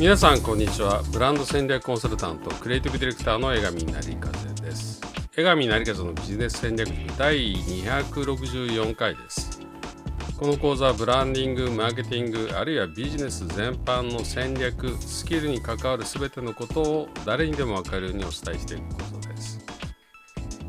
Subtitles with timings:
[0.00, 1.02] 皆さんこんにちは。
[1.12, 4.32] ブランド戦略コンサルタントクリエイティブディレクターの江上成和
[4.62, 5.02] です。
[5.36, 6.88] 江上成和のビジネス戦略
[7.18, 9.60] 第264回です。
[10.38, 19.02] この講座はブランディングマーケティングあるいはビジネス全般の戦略スキルに関わる全てのことを誰にでも分かるようにお伝えしていくこ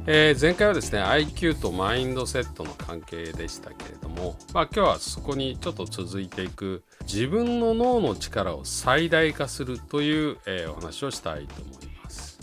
[0.08, 12.40] えー、前回はですね IQ とマインドセットの関係でしたけれども、まあ、今日はそこにちょっと続いていく自分の脳の力を最大化するという、えー、お話をしたいと思います。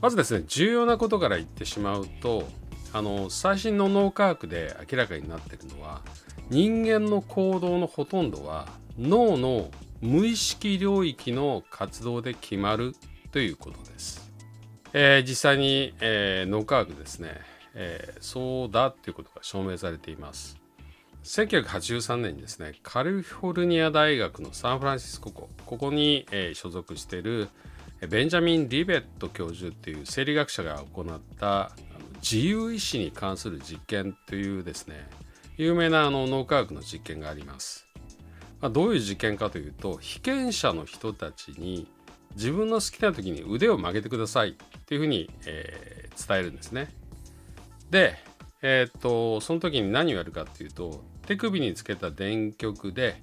[0.00, 2.48] まずですね重要なことから言ってしまうと
[2.94, 6.00] あの最新の脳科学で明らかになっているのは
[6.48, 8.68] 人間の行動のほとんどは
[8.98, 12.94] 脳の無意識領域の活動で決まる
[13.30, 14.25] ということです。
[14.98, 17.32] えー、実際に、えー、脳科学ですね、
[17.74, 20.56] えー、そうだっていうことが証明されています。
[21.22, 27.50] 1983年にですね、カリフォルニア大学のサンフランシスコ校、ここに、えー、所属している
[28.08, 31.72] ベンジャミン・リベット教授っていう生理学者が行った
[32.22, 35.06] 自由意志に関する実験というですね、
[35.58, 37.86] 有名なあの脳科学の実験があります。
[38.62, 41.86] まあ、どういう実験かというと、被験者の人たちに
[42.34, 44.54] 自分の好きな時に腕を曲げてくださいっ
[44.86, 46.94] ていうふうに、えー、伝えるんですね。
[47.90, 48.16] で、
[48.62, 53.22] えー、っとその時に何をやるかっていうと手首につけた電極で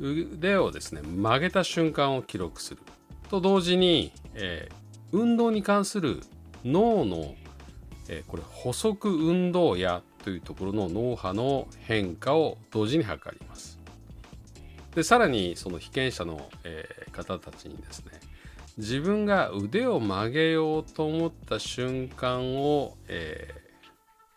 [0.00, 2.80] 腕をですね曲げた瞬間を記録する
[3.28, 6.20] と同時に、えー、運動に関する
[6.64, 7.34] 脳の、
[8.08, 13.80] えー、これ補足運動やというところの脳波の変化を同時に測ります。
[14.94, 18.12] でさらにその被験者の、えー、方たちにですね
[18.80, 23.60] 自分が腕を曲げようと思った瞬間を、えー、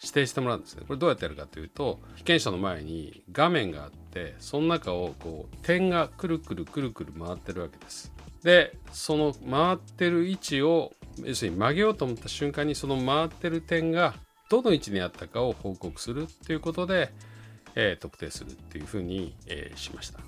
[0.01, 0.83] 指定してもらうんですね。
[0.85, 8.11] これどうやってやるかというと被験者の前に画面があってその中をこう点がくるくるくるくる回ってるわけです。
[8.43, 10.91] でその回ってる位置を
[11.23, 14.13] 要するに曲げようと思った瞬間にその回ってる点が
[14.49, 17.13] どの位置にあったかを報告するということで、
[17.75, 20.19] えー、特定するっていうふうに、えー、しました。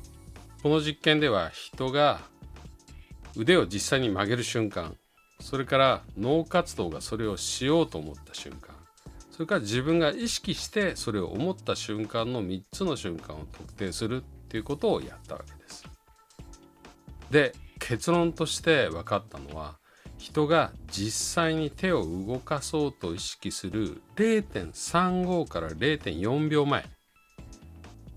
[0.63, 2.21] この実験では人が
[3.37, 4.95] 腕を実際に曲げる瞬間
[5.41, 8.75] それから脳活動がそれをしようと思った瞬間
[9.31, 15.83] それから自分が意識してそれを思った瞬間の3つの瞬間を特定するっていうことをやったわけです。
[17.29, 19.77] で結論として分かったのは
[20.17, 26.85] 人が実際に手を動かそうと意識する0.35から0.4秒前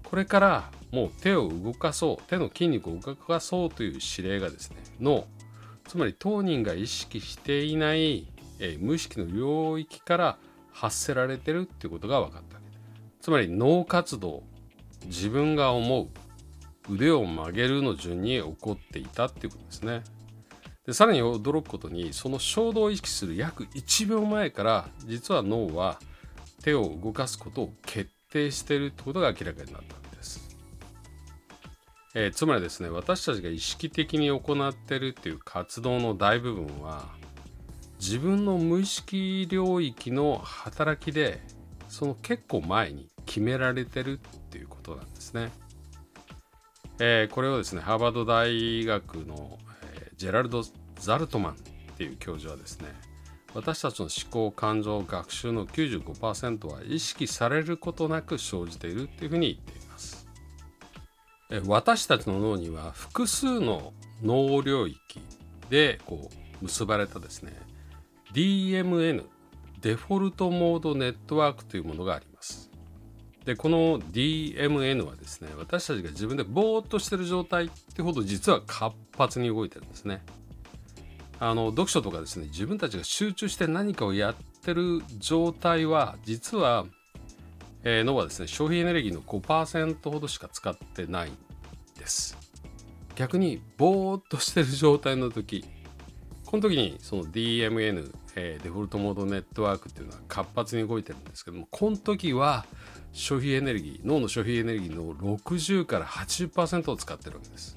[0.04, 5.26] これからもう手を動かそう手の筋肉を動かそうという指令がですね脳
[5.86, 8.26] つまり当人が意識していない、
[8.59, 10.38] えー、無意識の領域から
[10.72, 12.59] 発せられてるっていうことが分かった
[13.20, 14.42] つまり脳活動
[15.06, 16.08] 自分が思う
[16.91, 20.03] 腕を曲げるの順に起こっていたっていうことですね。
[20.87, 25.98] でさらに驚くことにその衝動を意識する約1秒前から実は脳は
[26.62, 29.97] 手を動かすことを決定してるってことが明らかになった。
[32.14, 37.06] えー、つまりですね私たちが意識的に行ってるっていう活動の大部分は
[38.00, 41.41] 自分の無意識領域の働きで
[41.88, 45.50] その結構前に決められてるっていうことなんですね。
[47.00, 49.58] えー、これをですねハーバード大学の、
[49.94, 50.64] えー、ジェラルド・
[50.96, 51.56] ザルトマンっ
[51.96, 52.88] ていう教授はですね
[53.54, 59.88] 私たちの思考感情学習の95%は意識されることなく生じているっていうふうに言っています。
[61.66, 63.92] 私たちの脳には複数の
[64.22, 64.98] 脳領域
[65.70, 67.53] でこう結ばれたですね
[68.34, 69.25] DMN
[69.81, 72.69] デフォルトモードネットワークというものがあります。
[73.44, 80.22] でこの DMN はですね私たちが自分でぼーっとしてる状態ってほど実は活発に動いてるんですね。
[81.41, 86.84] あの読書とかですね自分たちが集中して何かをやってる状態は実は、
[87.84, 91.31] 脳はですね消費エネルギーの5%ほどしか使ってない。
[91.31, 91.32] ん
[92.08, 92.38] です。
[93.14, 95.64] 逆にぼーっとしてる状態の時
[96.46, 102.64] この時にその DMN、えー、デフォルトモードネットワークっていうのは活発に動いてるんですけどもこの時は
[103.12, 107.76] 消費エネルギー脳の消費エネルギーの60から80%を使ってるわけです、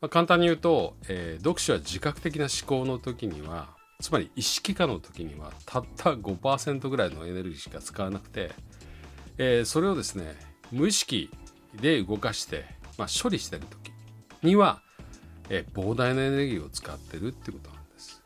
[0.00, 3.68] まあ、簡単に言うと、えー、読書は自覚的な思考の時には
[4.00, 8.52] つまり意識化の時にはたった5%ぐらいのエネルギーしか使わなくて
[9.40, 10.34] えー、それをですね
[10.72, 11.30] 無意識
[11.80, 12.64] で動かして、
[12.98, 13.92] まあ、処理してる時
[14.42, 14.82] には、
[15.48, 18.22] え、膨大なエネルギーを使ってるってことなんです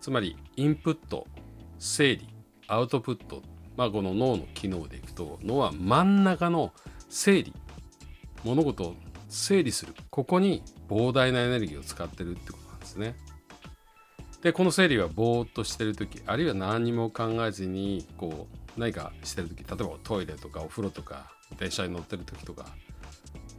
[0.00, 1.26] つまりインプット
[1.78, 2.28] 整理
[2.66, 3.42] アウトプット、
[3.76, 6.72] まあ、この脳の機能でいくと脳は真ん中の
[7.08, 7.54] 整理
[8.44, 8.94] 物事を
[9.28, 13.16] 整理するここに膨大なエネルギーを使ってるってことなんですね。
[14.42, 18.46] でこの整理はぼーっとしてる時あるいは何にも考えずにこ
[18.76, 22.66] う何かしてる時例えばトイレとかお風呂とか電車に乗ってる時とか、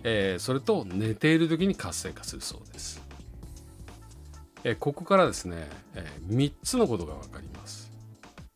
[0.10, 3.02] えー、それと寝ている時に活性化するそうです。
[4.64, 7.92] えー、ここからですね、えー、3つのことが分かります。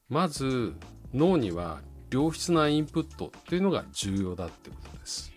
[0.08, 0.74] まず
[1.14, 5.34] 脳には良質なインプットというのが重要だってことです。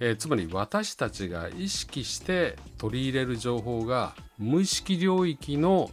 [0.00, 5.90] え、つまり私たちが意識して取り入れる情報が無意識領域の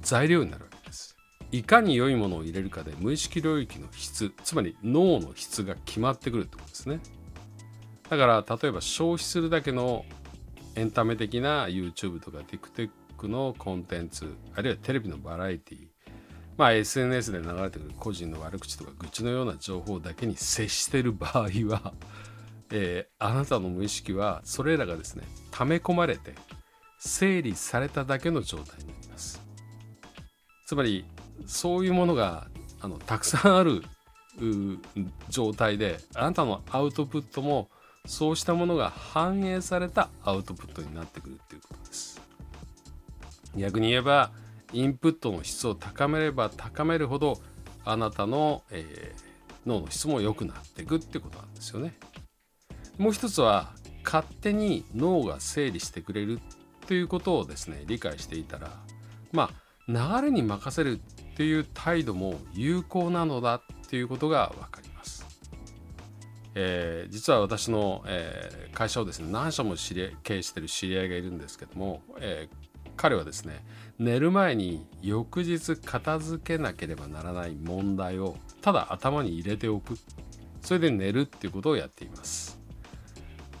[0.00, 1.16] 材料になるわけです。
[1.50, 7.00] いかに良いものを入れるかで無意識領域の質つまり脳の質が決まってくるってことですね。
[8.10, 10.04] だから例えば消費するだけの
[10.74, 15.90] エンタメ的な YouTube とか TikTok のコンテンツあるいはテレビのバラエティ
[16.60, 21.94] まあ、SNS で流れてくる個人の悪口とか愚痴のような情報だけに接している場合は、
[22.70, 26.34] えー、あなたの無意識はそれらがですね溜め込まれて
[26.98, 29.40] 整理されただけの状態になります。
[30.66, 31.06] つまり
[31.46, 32.48] そういうものが
[32.82, 33.82] あのたくさんある
[35.30, 37.70] 状態であなたのアウトプットも
[38.06, 42.20] そうしたものが反映されたアウトプットになってくるっていうことです
[43.56, 44.30] 逆に言えば
[44.72, 47.38] インプットの質を高めれば高めるほど
[47.84, 51.94] あなたの、えー、脳の質も良くなっていくってことなんですよね。
[52.98, 53.72] もう一つは
[54.04, 56.38] 勝手に脳が整理してくれる
[56.86, 58.70] ということをですね理解していたら
[59.32, 59.50] ま
[59.88, 61.00] あ流れに任せる
[61.32, 64.89] っていう態度も有効なのだっていうことが分かります。
[66.54, 73.64] えー、実は私の、えー、会社をですね何社も知り経営している知り合いがいるんですけども、えー、彼はですね
[73.98, 79.96] 寝る前に翌日片付けなければならない問題をただ頭に入れておく。
[80.62, 82.60] それで寝るっていうことをやっています、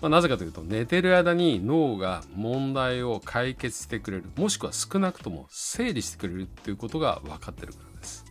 [0.02, 4.24] まあ、なぜかというと寝てる間に脳が問題を解決してくれる。
[4.36, 8.24] もしくは少なくとも整理してくれるっていうことが分かってるからです。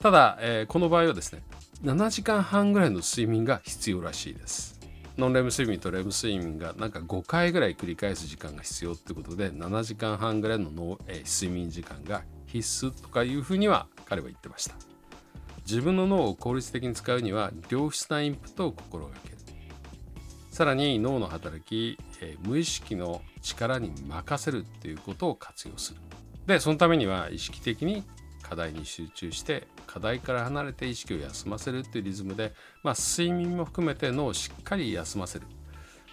[0.00, 1.42] ただ、えー、この場合はですね
[1.82, 4.78] 7時間半ぐらいの睡眠が必要らしいです。
[5.16, 14.74] ノンレム睡眠とレム睡眠がなんか5回ぐらい繰り返す時間が必要ってことで7時間半ぐらいの脳、えー、睡眠時間が必須とかいうふうには彼は言ってました。
[15.66, 19.36] 自分の脳を効率的に使うには良質なインプットを心がける。
[20.50, 26.00] さらに脳の働き、えー、無意識の力に任せるっていうことを活用する。
[26.46, 28.04] でそのためには意識的に
[28.50, 32.52] 課題に集中して課題から離れて意識を休ませるっていうリズムで、
[32.82, 35.46] まあ、睡眠も含めて脳をしっかり休ませる、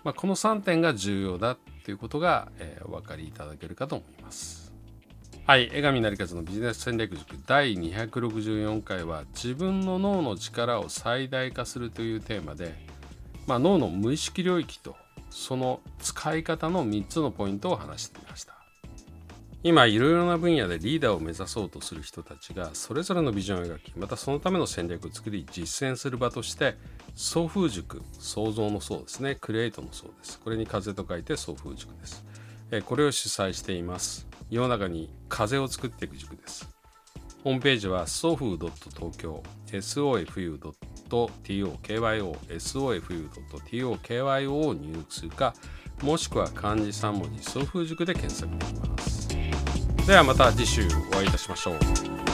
[0.04, 4.72] まあ、この3点が重要だということが、えー、お分かりいただけるかと思います。
[5.48, 12.75] はい、江上成和のビジネス戦略塾第264回は自分の脳の力を最大化するというテーマで、
[13.48, 14.95] まあ、脳の無意識領域と
[15.31, 18.56] その使い方の3つのポイントを話してみました。
[19.63, 26.75] 今いろいろな分野でリーダーを目指そうとする人たちがそれぞれのビジョンを描きまたそのための戦略を作り実践する場として
[27.15, 30.39] 送風塾創造の層ですねクリエイトの層です。
[30.39, 32.24] これに風と書いて送風塾です。
[32.86, 34.27] これを主催しています。
[34.50, 36.69] 世の中に風を作っていく塾です。
[37.44, 40.77] ホームページは sofu.tokyo sofu.tokyo
[43.50, 45.53] sofu.tokyo を入力するか
[46.01, 49.16] もしくは漢字3文字送風塾で検索できます。
[50.07, 52.26] ではまた次週お会いいたしましょう。